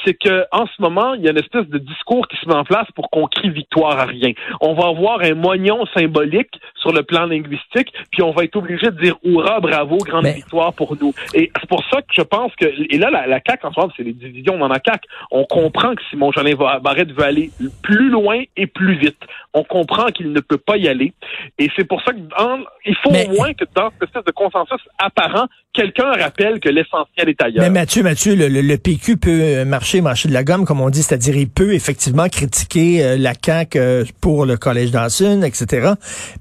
c'est 0.04 0.14
que 0.14 0.44
en 0.50 0.66
ce 0.66 0.80
moment, 0.80 1.14
il 1.14 1.22
y 1.22 1.28
a 1.28 1.30
une 1.30 1.38
espèce 1.38 1.68
de 1.68 1.78
discours 1.78 2.26
qui 2.28 2.36
se 2.36 2.48
met 2.48 2.54
en 2.54 2.64
place 2.64 2.86
pour 2.94 3.10
qu'on 3.10 3.26
crie 3.26 3.50
victoire 3.50 3.98
à 3.98 4.04
rien. 4.04 4.32
On 4.60 4.74
va 4.74 4.88
avoir 4.88 5.20
un 5.20 5.34
moignon 5.34 5.84
symbolique 5.96 6.60
sur 6.76 6.92
le 6.92 7.02
plan 7.02 7.26
linguistique, 7.26 7.92
puis 8.10 8.22
on 8.22 8.32
va 8.32 8.44
être 8.44 8.56
obligé 8.56 8.86
de 8.86 9.00
dire 9.00 9.16
hurrah, 9.22 9.60
bravo, 9.60 9.98
grande 9.98 10.26
victoire 10.26 10.72
pour 10.72 10.96
nous. 11.00 11.14
Et 11.34 11.50
c'est 11.60 11.68
pour 11.68 11.84
ça 11.90 12.02
que 12.02 12.12
je 12.12 12.22
pense 12.22 12.52
que 12.56 12.66
et 12.66 12.98
là 12.98 13.10
la, 13.10 13.26
la 13.26 13.40
CAC 13.40 13.64
en 13.64 13.72
ce 13.72 13.80
moment, 13.80 13.92
c'est 13.96 14.02
les 14.02 14.12
divisions 14.12 14.58
dans 14.58 14.68
la 14.68 14.80
CAC. 14.80 15.04
On 15.30 15.44
comprend 15.44 15.94
que 15.94 16.02
Simon 16.10 16.32
Jolin 16.32 16.56
Barrette 16.56 17.12
veut 17.12 17.24
aller 17.24 17.50
plus 17.82 18.08
loin 18.08 18.42
et 18.56 18.66
plus 18.66 18.96
vite. 18.96 19.18
On 19.54 19.64
comprend 19.64 20.06
qu'il 20.06 20.32
ne 20.32 20.40
peut 20.40 20.58
pas 20.58 20.76
y 20.76 20.88
aller, 20.88 21.12
et 21.58 21.70
c'est 21.76 21.86
pour 21.86 22.02
ça 22.02 22.12
qu'il 22.12 22.96
faut 22.96 23.10
au 23.10 23.34
moins 23.34 23.52
que 23.52 23.64
dans 23.74 23.90
cette 23.90 24.08
espèce 24.08 24.24
de 24.24 24.32
consensus 24.32 24.80
apparent, 24.98 25.46
quelqu'un 25.72 26.12
rappelle 26.12 26.60
que 26.60 26.68
l'essentiel 26.68 27.12
l'essentiel 27.16 27.28
est 27.28 27.42
ailleurs. 27.42 27.62
Mais 27.64 27.71
Mathieu, 27.71 28.02
Mathieu, 28.02 28.35
le, 28.35 28.49
le, 28.49 28.78
PQ 28.78 29.16
peut 29.16 29.64
marcher, 29.64 30.00
marcher 30.00 30.28
de 30.28 30.35
la 30.35 30.45
gomme, 30.45 30.64
comme 30.64 30.81
on 30.81 30.90
dit, 30.90 31.02
c'est-à-dire 31.02 31.37
il 31.37 31.49
peut 31.49 31.75
effectivement 31.75 32.28
critiquer 32.28 33.04
euh, 33.04 33.16
la 33.16 33.33
CAQ 33.35 33.78
euh, 33.78 34.04
pour 34.21 34.47
le 34.47 34.57
Collège 34.57 34.90
d'Anson, 34.90 35.42
etc., 35.42 35.92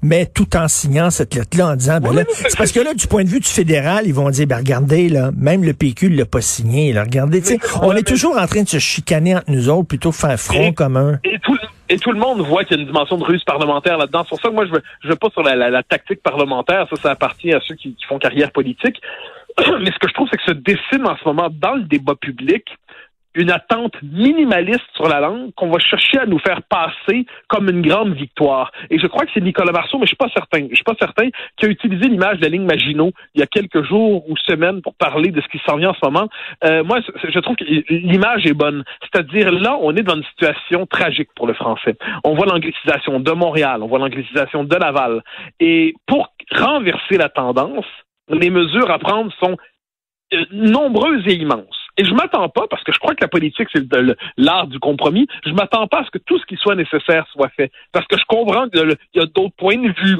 mais 0.02 0.26
tout 0.26 0.56
en 0.56 0.68
signant 0.68 1.10
cette 1.10 1.34
lettre-là 1.34 1.68
en 1.68 1.76
disant, 1.76 2.00
ben 2.00 2.12
là, 2.12 2.24
c'est 2.28 2.56
parce 2.56 2.72
que 2.72 2.80
là, 2.80 2.94
du 2.94 3.06
point 3.06 3.24
de 3.24 3.28
vue 3.28 3.40
du 3.40 3.48
fédéral, 3.48 4.04
ils 4.06 4.14
vont 4.14 4.30
dire, 4.30 4.46
ben 4.46 4.58
regardez, 4.58 5.08
là, 5.08 5.30
même 5.36 5.64
le 5.64 5.72
PQ 5.74 6.10
ne 6.10 6.18
l'a 6.18 6.26
pas 6.26 6.40
signé, 6.40 6.92
là, 6.92 7.04
regardez, 7.04 7.42
on 7.82 7.92
est 7.92 8.06
toujours 8.06 8.38
en 8.38 8.46
train 8.46 8.62
de 8.62 8.68
se 8.68 8.78
chicaner 8.78 9.36
entre 9.36 9.50
nous 9.50 9.68
autres, 9.68 9.88
plutôt 9.88 10.12
faire 10.12 10.38
front 10.38 10.72
commun. 10.72 11.18
Et 11.24 11.38
tout, 11.42 11.56
et 11.92 11.98
tout 11.98 12.12
le 12.12 12.18
monde 12.18 12.40
voit 12.40 12.64
qu'il 12.64 12.76
y 12.76 12.80
a 12.80 12.82
une 12.82 12.88
dimension 12.88 13.18
de 13.18 13.24
ruse 13.24 13.44
parlementaire 13.44 13.98
là-dedans. 13.98 14.22
C'est 14.22 14.30
pour 14.30 14.40
ça 14.40 14.48
que 14.48 14.54
moi, 14.54 14.64
je 14.64 14.72
veux, 14.72 14.82
je 15.02 15.08
veux 15.08 15.16
pas 15.16 15.28
sur 15.30 15.42
la, 15.42 15.54
la, 15.56 15.82
tactique 15.82 16.22
parlementaire. 16.22 16.86
Ça, 16.88 16.96
ça 16.96 17.10
appartient 17.10 17.52
à 17.52 17.60
ceux 17.66 17.74
qui, 17.74 17.94
qui 17.94 18.06
font 18.06 18.18
carrière 18.18 18.50
politique. 18.50 18.98
Mais 19.80 19.90
ce 19.90 19.98
que 19.98 20.08
je 20.08 20.14
trouve, 20.14 20.28
c'est 20.30 20.38
que 20.38 20.44
se 20.44 20.52
dessine 20.52 21.06
en 21.06 21.16
ce 21.16 21.24
moment 21.24 21.48
dans 21.50 21.74
le 21.74 21.82
débat 21.82 22.14
public 22.14 22.64
une 23.34 23.50
attente 23.50 23.94
minimaliste 24.02 24.84
sur 24.94 25.08
la 25.08 25.20
langue 25.20 25.52
qu'on 25.54 25.70
va 25.70 25.78
chercher 25.78 26.18
à 26.18 26.26
nous 26.26 26.38
faire 26.38 26.62
passer 26.62 27.24
comme 27.48 27.68
une 27.68 27.82
grande 27.82 28.14
victoire. 28.14 28.72
Et 28.90 28.98
je 28.98 29.06
crois 29.06 29.24
que 29.24 29.30
c'est 29.32 29.40
Nicolas 29.40 29.72
Marceau, 29.72 29.98
mais 29.98 30.04
je 30.04 30.08
suis 30.08 30.16
pas 30.16 30.28
certain. 30.34 30.66
Je 30.68 30.74
suis 30.74 30.84
pas 30.84 30.96
certain 30.98 31.28
qui 31.56 31.66
a 31.66 31.68
utilisé 31.68 32.08
l'image 32.08 32.38
de 32.38 32.42
la 32.42 32.48
ligne 32.48 32.64
Maginot 32.64 33.12
il 33.34 33.40
y 33.40 33.42
a 33.42 33.46
quelques 33.46 33.82
jours 33.84 34.28
ou 34.28 34.36
semaines 34.36 34.82
pour 34.82 34.94
parler 34.94 35.30
de 35.30 35.40
ce 35.40 35.48
qui 35.48 35.60
s'en 35.66 35.76
vient 35.76 35.90
en 35.90 35.94
ce 35.94 36.04
moment. 36.04 36.28
Euh, 36.64 36.84
moi, 36.84 36.98
je 37.00 37.38
trouve 37.40 37.56
que 37.56 37.64
l'image 37.64 38.46
est 38.46 38.54
bonne. 38.54 38.84
C'est-à-dire 39.02 39.50
là, 39.50 39.78
on 39.80 39.96
est 39.96 40.02
dans 40.02 40.16
une 40.16 40.24
situation 40.24 40.86
tragique 40.86 41.30
pour 41.34 41.46
le 41.46 41.54
français. 41.54 41.96
On 42.24 42.34
voit 42.34 42.46
l'anglicisation 42.46 43.20
de 43.20 43.32
Montréal, 43.32 43.82
on 43.82 43.86
voit 43.86 43.98
l'anglicisation 43.98 44.64
de 44.64 44.76
Laval. 44.76 45.22
Et 45.58 45.94
pour 46.06 46.34
renverser 46.50 47.16
la 47.16 47.28
tendance, 47.28 47.86
les 48.32 48.50
mesures 48.50 48.90
à 48.90 48.98
prendre 48.98 49.32
sont 49.40 49.56
euh, 50.34 50.44
nombreuses 50.50 51.26
et 51.26 51.34
immenses. 51.34 51.76
Et 51.98 52.04
je 52.04 52.14
m'attends 52.14 52.48
pas, 52.48 52.66
parce 52.68 52.82
que 52.84 52.92
je 52.92 52.98
crois 52.98 53.14
que 53.14 53.20
la 53.20 53.28
politique, 53.28 53.68
c'est 53.74 53.84
l'art 54.38 54.66
du 54.66 54.78
compromis, 54.78 55.26
je 55.44 55.52
m'attends 55.52 55.86
pas 55.86 56.00
à 56.00 56.04
ce 56.04 56.10
que 56.10 56.18
tout 56.18 56.38
ce 56.38 56.46
qui 56.46 56.56
soit 56.56 56.74
nécessaire 56.74 57.26
soit 57.32 57.50
fait. 57.50 57.70
Parce 57.92 58.06
que 58.06 58.16
je 58.16 58.24
comprends 58.26 58.68
qu'il 58.68 58.96
y 59.14 59.20
a 59.20 59.26
d'autres 59.26 59.54
points 59.56 59.76
de 59.76 59.92
vue. 60.00 60.16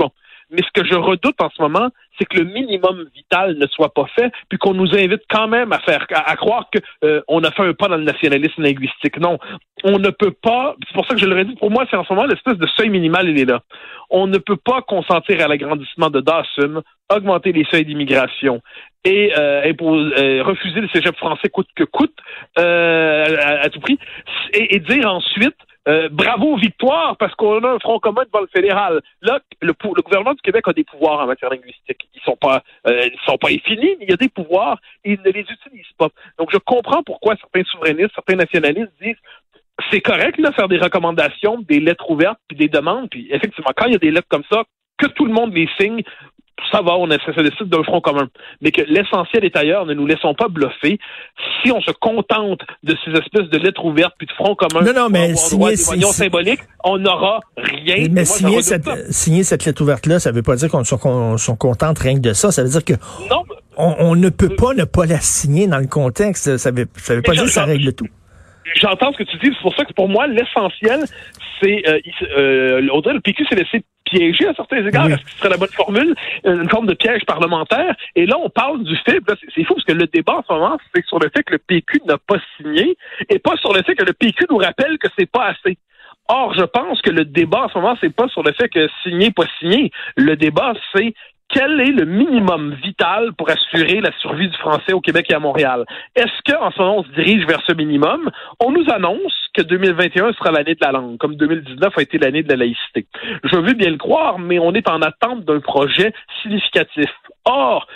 Mais 0.53 0.61
ce 0.63 0.81
que 0.81 0.87
je 0.87 0.95
redoute 0.95 1.41
en 1.41 1.49
ce 1.49 1.63
moment, 1.63 1.89
c'est 2.19 2.27
que 2.27 2.37
le 2.37 2.45
minimum 2.45 3.07
vital 3.15 3.57
ne 3.57 3.67
soit 3.69 3.93
pas 3.95 4.07
fait, 4.15 4.31
puis 4.51 4.59
qu'on 4.59 4.75
nous 4.75 4.95
invite 4.95 5.23
quand 5.31 5.49
même 5.49 5.73
à 5.73 5.79
faire, 5.81 6.07
à, 6.15 6.37
croire 6.37 6.69
que 6.71 6.79
euh, 7.05 7.23
on 7.27 7.43
a 7.43 7.51
fait 7.51 7.63
un 7.63 7.73
pas 7.73 7.89
dans 7.89 7.97
le 7.97 8.05
nationalisme 8.05 8.63
linguistique. 8.63 9.19
Non, 9.19 9.39
on 9.83 9.99
ne 9.99 10.11
peut 10.11 10.31
pas. 10.31 10.77
C'est 10.87 10.95
pour 10.95 11.07
ça 11.07 11.15
que 11.15 11.21
je 11.21 11.27
l'aurais 11.27 11.47
dit. 11.47 11.57
Pour 11.57 11.71
moi, 11.71 11.87
c'est 11.91 11.97
en 11.97 12.05
ce 12.05 12.13
moment 12.13 12.27
l'espèce 12.27 12.59
de 12.59 12.67
seuil 12.77 12.91
minimal, 12.91 13.29
il 13.31 13.41
est 13.41 13.47
là. 13.47 13.63
On 14.11 14.27
ne 14.27 14.37
peut 14.37 14.59
pas 14.59 14.83
consentir 14.83 15.43
à 15.43 15.49
l'agrandissement 15.49 16.11
de 16.11 16.21
Dawson, 16.21 16.83
augmenter 17.11 17.53
les 17.53 17.65
seuils 17.71 17.87
d'immigration 17.87 18.61
et 19.05 19.33
euh, 19.37 19.73
euh, 19.81 20.43
refuser 20.45 20.83
le 20.83 20.89
cégep 20.89 21.17
français 21.17 21.49
coûte 21.49 21.69
que 21.75 21.85
coûte 21.85 22.17
à, 22.57 23.69
tout 23.71 23.81
prix, 23.81 23.99
et 24.53 24.79
dire 24.81 25.11
ensuite 25.11 25.57
euh, 25.89 26.09
bravo 26.11 26.57
victoire 26.57 27.17
parce 27.17 27.35
qu'on 27.35 27.63
a 27.65 27.71
un 27.71 27.79
front 27.81 27.99
commun 27.99 28.23
devant 28.25 28.41
le 28.41 28.49
fédéral. 28.55 29.01
Là, 29.21 29.41
le, 29.61 29.73
gouvernement 30.03 30.35
du 30.35 30.41
Québec 30.43 30.69
a 30.69 30.73
des 30.73 30.85
pouvoirs 30.85 31.21
en 31.21 31.27
matière 31.27 31.51
linguistique. 31.51 32.09
Ils 32.15 32.23
sont 32.23 32.37
pas, 32.37 32.63
euh, 32.87 33.09
ils 33.13 33.19
sont 33.27 33.37
pas 33.37 33.49
infinis, 33.49 33.97
mais 33.99 34.05
il 34.07 34.11
y 34.11 34.13
a 34.13 34.17
des 34.17 34.29
pouvoirs 34.29 34.81
et 35.05 35.13
ils 35.13 35.21
ne 35.21 35.31
les 35.31 35.41
utilisent 35.41 35.93
pas. 35.99 36.09
Donc, 36.39 36.51
je 36.53 36.59
comprends 36.59 37.03
pourquoi 37.03 37.35
certains 37.37 37.65
souverainistes, 37.65 38.13
certains 38.15 38.37
nationalistes 38.37 38.93
disent 39.01 39.17
c'est 39.91 40.01
correct 40.01 40.41
de 40.41 40.53
faire 40.53 40.69
des 40.69 40.79
recommandations, 40.79 41.59
des 41.61 41.81
lettres 41.81 42.09
ouvertes, 42.11 42.39
puis 42.47 42.57
des 42.57 42.69
demandes. 42.69 43.09
Puis 43.11 43.27
effectivement, 43.33 43.73
quand 43.75 43.87
il 43.87 43.93
y 43.93 43.97
a 43.97 43.99
des 43.99 44.11
lettres 44.11 44.29
comme 44.29 44.45
ça, 44.51 44.65
que 44.99 45.07
tout 45.09 45.25
le 45.25 45.33
monde 45.33 45.53
les 45.53 45.69
signe, 45.81 46.03
ça 46.71 46.83
va, 46.83 46.97
on 46.97 47.11
essaie, 47.11 47.33
ça 47.35 47.43
décide 47.43 47.69
d'un 47.69 47.83
front 47.83 48.01
commun. 48.01 48.29
Mais 48.61 48.71
que 48.71 48.83
l'essentiel 48.83 49.45
est 49.45 49.57
ailleurs, 49.57 49.87
ne 49.87 49.95
nous 49.95 50.07
laissons 50.07 50.35
pas 50.35 50.49
bluffer. 50.49 50.99
Si 51.63 51.73
on 51.73 51.81
se 51.81 51.91
contente 51.93 52.61
de 52.83 52.97
ces 53.05 53.13
espèces 53.13 53.49
de 53.49 53.59
lettres 53.59 53.85
ouvertes 53.85 54.15
puis 54.19 54.27
de 54.27 54.33
fronts 54.33 54.55
communs, 54.55 54.85
non, 54.85 54.93
non, 54.93 55.09
mais 55.09 55.35
signer, 55.35 55.77
symboliques, 55.77 56.61
on 56.85 56.99
n'aura 56.99 57.41
rien. 57.57 58.07
Mais 58.11 58.25
signer, 58.25 58.63
cette, 58.63 58.89
signer 59.13 59.43
cette 59.45 59.65
lettre 59.65 59.83
ouverte-là, 59.83 60.21
ça 60.21 60.33
veut 60.33 60.43
pas 60.43 60.57
dire 60.57 60.71
qu'on 60.71 60.85
soit 60.85 61.57
contente 61.57 61.99
rien 61.99 62.15
que 62.15 62.21
de 62.21 62.33
ça. 62.33 62.53
Ça 62.53 62.63
veut 62.63 62.71
dire 62.71 62.85
que 62.85 62.95
non, 63.31 63.45
on, 63.77 64.15
ne 64.17 64.29
peut 64.29 64.55
pas 64.55 64.75
ne 64.75 64.85
pas 64.85 65.07
la 65.07 65.21
signer 65.21 65.67
dans 65.67 65.79
le 65.79 65.87
contexte. 65.87 66.57
Ça 66.57 66.71
veut, 66.71 66.87
ça 66.97 67.15
veut 67.15 67.23
pas 67.23 67.33
dire 67.33 67.45
que 67.45 67.51
ça 67.51 67.65
règle 67.65 67.93
tout. 67.93 68.09
J'entends 68.81 69.13
ce 69.13 69.19
que 69.19 69.25
tu 69.25 69.37
dis. 69.39 69.51
C'est 69.55 69.63
pour 69.63 69.75
ça 69.75 69.85
que 69.85 69.93
pour 69.93 70.09
moi, 70.09 70.27
l'essentiel, 70.27 71.05
c'est 71.61 71.83
euh, 71.87 71.99
euh, 72.39 72.81
le 72.81 73.21
PQ 73.21 73.45
s'est 73.47 73.57
laissé 73.57 73.85
à 74.15 74.55
certains 74.55 74.87
égards. 74.87 75.09
Est-ce 75.09 75.23
que 75.23 75.31
ce 75.31 75.39
serait 75.39 75.49
la 75.51 75.57
bonne 75.57 75.69
formule? 75.69 76.15
Une 76.45 76.69
forme 76.69 76.87
de 76.87 76.95
piège 76.95 77.25
parlementaire. 77.25 77.95
Et 78.15 78.27
là, 78.27 78.37
on 78.39 78.51
parle 78.51 78.83
du 78.85 78.97
fait, 78.97 79.21
c'est 79.55 79.65
fou 79.65 79.75
parce 79.75 79.87
que 79.87 79.93
le 79.93 80.07
débat 80.07 80.39
en 80.39 80.45
ce 80.47 80.53
moment, 80.53 80.79
c'est 80.95 81.05
sur 81.07 81.19
le 81.19 81.31
fait 81.35 81.43
que 81.43 81.53
le 81.53 81.59
PQ 81.59 82.03
n'a 82.07 82.19
pas 82.19 82.39
signé 82.57 82.97
et 83.29 83.39
pas 83.39 83.57
sur 83.57 83.73
le 83.73 83.83
fait 83.83 83.95
que 83.95 84.05
le 84.05 84.13
PQ 84.13 84.47
nous 84.51 84.59
rappelle 84.59 84.99
que 84.99 85.09
c'est 85.17 85.31
pas 85.31 85.47
assez. 85.47 85.79
Or, 86.29 86.55
je 86.55 86.63
pense 86.63 87.03
que 87.03 87.11
le 87.11 87.25
débat 87.25 87.65
en 87.65 87.69
ce 87.69 87.79
moment, 87.79 87.97
c'est 88.01 88.15
pas 88.15 88.29
sur 88.29 88.43
le 88.43 88.53
fait 88.53 88.69
que 88.69 88.89
signer, 89.03 89.31
pas 89.33 89.45
signer. 89.59 89.91
Le 90.17 90.37
débat, 90.37 90.73
c'est 90.95 91.15
quel 91.53 91.81
est 91.81 91.93
le 91.93 92.07
minimum 92.07 92.75
vital 92.83 93.33
pour 93.35 93.49
assurer 93.51 94.01
la 94.01 94.11
survie 94.21 94.49
du 94.49 94.57
français 94.57 94.95
au 94.95 95.01
Québec 95.01 95.27
et 95.31 95.35
à 95.35 95.39
Montréal? 95.39 95.85
Est-ce 96.17 96.51
qu'en 96.51 96.71
ce 96.71 96.79
moment, 96.79 96.99
on 96.99 97.05
se 97.05 97.11
dirige 97.11 97.47
vers 97.47 97.61
ce 97.67 97.75
minimum? 97.75 98.31
On 98.59 98.73
nous 98.73 98.87
annonce 98.91 99.35
que 99.55 99.63
2021 99.63 100.33
sera 100.33 100.51
l'année 100.51 100.75
de 100.75 100.81
la 100.81 100.93
langue, 100.93 101.19
comme 101.19 101.37
2019 101.37 101.93
a 101.97 102.03
été 102.03 102.17
l'année 102.17 102.43
de 102.43 102.49
la 102.49 102.57
laïcité. 102.57 103.07
Je 103.45 103.57
veux 103.57 103.75
bien 103.75 103.91
le 103.91 103.99
croire, 103.99 104.39
mais 104.39 104.59
on 104.59 104.73
est 104.73 104.89
en 104.89 105.03
attente 105.03 105.45
d'un 105.45 105.61
projet 105.61 106.15
significatif. 106.43 107.11
Or, 107.45 107.87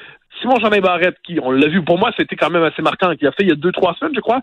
Simon 0.41 0.57
Jean 0.61 0.69
Barrette, 0.69 1.17
qui, 1.25 1.41
on 1.41 1.51
l'a 1.51 1.69
vu, 1.69 1.83
pour 1.83 1.99
moi, 1.99 2.11
c'était 2.19 2.37
quand 2.37 2.51
même 2.51 2.63
assez 2.63 2.83
marquant, 2.83 3.15
qui 3.17 3.27
a 3.27 3.33
fait 3.33 3.45
il 3.45 3.49
y 3.49 3.53
a 3.53 3.57
deux, 3.57 3.73
trois 3.73 3.95
semaines, 3.95 4.15
je 4.15 4.21
crois, 4.21 4.41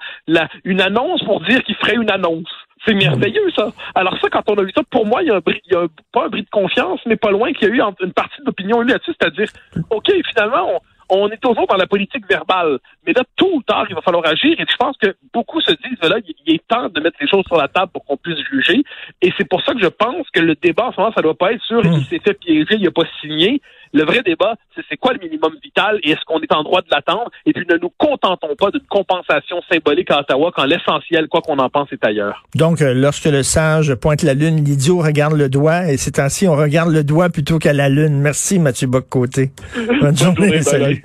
une 0.64 0.82
annonce 0.82 1.24
pour 1.24 1.42
dire 1.42 1.64
qu'il 1.64 1.76
ferait 1.76 1.96
une 1.96 2.10
annonce. 2.10 2.50
C'est 2.86 2.94
merveilleux, 2.94 3.50
ça. 3.56 3.72
Alors 3.96 4.18
ça, 4.20 4.30
quand 4.30 4.44
on 4.50 4.56
a 4.56 4.64
vu 4.64 4.72
ça, 4.76 4.84
pour 4.90 5.06
moi, 5.06 5.24
il 5.24 5.30
y 5.30 5.32
a, 5.32 5.36
un 5.36 5.40
bris, 5.40 5.62
il 5.66 5.74
y 5.74 5.76
a 5.76 5.86
pas 6.12 6.26
un 6.26 6.30
bris 6.30 6.44
de 6.44 6.50
confiance, 6.50 7.00
mais 7.06 7.16
pas 7.16 7.32
loin 7.32 7.54
qu'il 7.54 7.70
y 7.70 7.72
a 7.72 7.76
eu 7.76 7.82
une 8.02 8.14
partie 8.14 8.42
de 8.42 8.46
l'opinion 8.46 8.82
là-dessus, 8.82 9.14
c'est-à-dire, 9.20 9.48
OK, 9.90 10.12
finalement, 10.30 10.76
on, 10.76 10.80
on 11.10 11.30
est 11.30 11.38
toujours 11.38 11.68
dans 11.68 11.78
la 11.78 11.88
politique 11.88 12.28
verbale. 12.28 12.80
Mais 13.06 13.14
là, 13.14 13.24
tôt 13.36 13.50
ou 13.54 13.62
tard, 13.62 13.86
il 13.90 13.96
va 13.96 14.02
falloir 14.02 14.26
agir. 14.26 14.60
Et 14.60 14.66
je 14.70 14.76
pense 14.78 14.98
que 14.98 15.16
beaucoup 15.34 15.62
se 15.62 15.72
disent, 15.72 16.10
là, 16.10 16.18
il 16.46 16.56
est 16.56 16.68
temps 16.68 16.90
de 16.90 17.00
mettre 17.00 17.18
les 17.22 17.28
choses 17.28 17.46
sur 17.46 17.58
la 17.58 17.68
table 17.68 17.92
pour 17.92 18.06
qu'on 18.06 18.18
puisse 18.18 18.40
juger. 18.52 18.84
Et 19.22 19.32
c'est 19.38 19.48
pour 19.48 19.64
ça 19.64 19.74
que 19.74 19.80
je 19.80 19.88
pense 19.88 20.30
que 20.32 20.40
le 20.40 20.56
débat 20.56 20.88
en 20.88 20.92
ce 20.92 21.00
moment, 21.00 21.14
ça 21.14 21.22
doit 21.22 21.38
pas 21.38 21.54
être 21.54 21.64
sur 21.64 21.84
hmm. 21.84 21.94
il 21.94 22.06
s'est 22.06 22.20
fait 22.20 22.34
piéger, 22.34 22.76
il 22.76 22.84
n'a 22.84 22.92
pas 22.92 23.08
signé. 23.22 23.62
Le 23.94 24.04
vrai 24.06 24.22
débat, 24.26 24.56
c'est 24.76 24.84
c'est 24.90 24.98
quoi 24.98 25.14
le 25.14 25.20
minimum 25.20 25.54
vital 25.64 26.00
et 26.04 26.12
est-ce 26.12 26.22
qu'on 26.26 26.40
est 26.40 26.52
en 26.54 26.64
droit 26.64 26.82
de 26.82 26.88
l'attendre? 26.92 27.30
Et 27.46 27.54
puis 27.54 27.66
ne 27.70 27.78
nous 27.78 27.92
contentons 27.98 28.56
pas 28.58 28.72
d'une 28.72 28.86
compensation 28.90 29.62
symbolique 29.72 30.12
à 30.12 30.20
Ottawa 30.20 30.52
quand 30.56 30.66
l'essentiel, 30.66 31.28
quoi 31.28 31.42
qu'on 31.42 31.58
en 31.60 31.70
pense, 31.70 31.92
est 31.92 32.04
ailleurs. 32.06 32.44
Donc, 32.56 32.82
euh, 32.82 32.94
lorsque 32.94 33.26
le 33.26 33.44
sage 33.44 33.94
pointe 33.96 34.24
la 34.24 34.34
lune, 34.34 34.64
l'idiot 34.64 35.00
regarde 35.00 35.34
le 35.34 35.50
doigt 35.50 35.92
et 35.92 35.98
c'est 35.98 36.20
ainsi, 36.20 36.48
on 36.48 36.56
regarde 36.56 36.92
le 36.92 37.04
doigt 37.04 37.30
plutôt 37.30 37.60
qu'à 37.60 37.74
la 37.74 37.90
lune. 37.90 38.20
Merci, 38.20 38.60
Mathieu 38.60 38.88
Bock-Côté. 38.88 39.52
Bonne 40.02 40.18
journée. 40.18 40.62
salut. 40.62 41.04